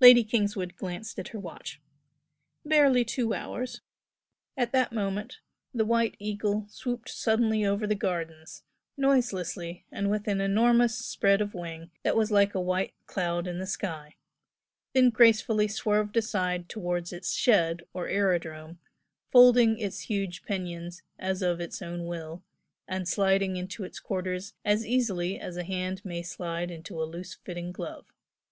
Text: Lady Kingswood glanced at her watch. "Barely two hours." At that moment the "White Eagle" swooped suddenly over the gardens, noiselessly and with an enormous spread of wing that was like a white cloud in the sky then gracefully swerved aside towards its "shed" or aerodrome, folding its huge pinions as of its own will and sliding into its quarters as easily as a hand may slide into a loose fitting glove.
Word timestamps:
Lady 0.00 0.24
Kingswood 0.24 0.74
glanced 0.74 1.20
at 1.20 1.28
her 1.28 1.38
watch. 1.38 1.80
"Barely 2.64 3.04
two 3.04 3.32
hours." 3.32 3.80
At 4.56 4.72
that 4.72 4.90
moment 4.90 5.38
the 5.72 5.84
"White 5.84 6.16
Eagle" 6.18 6.66
swooped 6.68 7.08
suddenly 7.08 7.64
over 7.64 7.86
the 7.86 7.94
gardens, 7.94 8.64
noiselessly 8.96 9.86
and 9.92 10.10
with 10.10 10.26
an 10.26 10.40
enormous 10.40 10.96
spread 10.98 11.40
of 11.40 11.54
wing 11.54 11.92
that 12.02 12.16
was 12.16 12.32
like 12.32 12.56
a 12.56 12.60
white 12.60 12.92
cloud 13.06 13.46
in 13.46 13.60
the 13.60 13.68
sky 13.68 14.16
then 14.94 15.10
gracefully 15.10 15.68
swerved 15.68 16.16
aside 16.16 16.68
towards 16.68 17.12
its 17.12 17.32
"shed" 17.32 17.84
or 17.94 18.08
aerodrome, 18.08 18.80
folding 19.30 19.78
its 19.78 20.00
huge 20.10 20.42
pinions 20.42 21.02
as 21.20 21.40
of 21.40 21.60
its 21.60 21.80
own 21.80 22.04
will 22.08 22.42
and 22.88 23.06
sliding 23.06 23.54
into 23.56 23.84
its 23.84 24.00
quarters 24.00 24.54
as 24.64 24.84
easily 24.84 25.38
as 25.38 25.56
a 25.56 25.62
hand 25.62 26.04
may 26.04 26.20
slide 26.20 26.72
into 26.72 27.00
a 27.00 27.04
loose 27.06 27.34
fitting 27.34 27.70
glove. 27.70 28.06